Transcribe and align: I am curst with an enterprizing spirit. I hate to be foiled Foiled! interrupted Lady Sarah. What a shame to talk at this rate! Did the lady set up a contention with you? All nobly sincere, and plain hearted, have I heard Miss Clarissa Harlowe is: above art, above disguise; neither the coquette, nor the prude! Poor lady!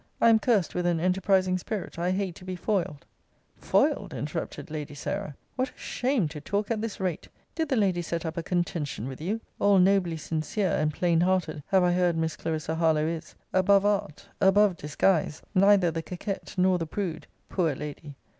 I 0.19 0.29
am 0.29 0.39
curst 0.39 0.73
with 0.73 0.87
an 0.87 0.99
enterprizing 0.99 1.59
spirit. 1.59 1.99
I 1.99 2.09
hate 2.09 2.33
to 2.37 2.43
be 2.43 2.55
foiled 2.55 3.05
Foiled! 3.55 4.15
interrupted 4.15 4.71
Lady 4.71 4.95
Sarah. 4.95 5.35
What 5.57 5.69
a 5.69 5.77
shame 5.79 6.27
to 6.29 6.41
talk 6.41 6.71
at 6.71 6.81
this 6.81 6.99
rate! 6.99 7.27
Did 7.53 7.69
the 7.69 7.75
lady 7.75 8.01
set 8.01 8.25
up 8.25 8.35
a 8.35 8.41
contention 8.41 9.07
with 9.07 9.21
you? 9.21 9.41
All 9.59 9.77
nobly 9.77 10.17
sincere, 10.17 10.71
and 10.71 10.91
plain 10.91 11.21
hearted, 11.21 11.61
have 11.67 11.83
I 11.83 11.91
heard 11.91 12.17
Miss 12.17 12.35
Clarissa 12.35 12.73
Harlowe 12.73 13.05
is: 13.05 13.35
above 13.53 13.85
art, 13.85 14.25
above 14.41 14.75
disguise; 14.75 15.43
neither 15.53 15.91
the 15.91 16.01
coquette, 16.01 16.55
nor 16.57 16.79
the 16.79 16.87
prude! 16.87 17.27
Poor 17.49 17.75
lady! 17.75 18.15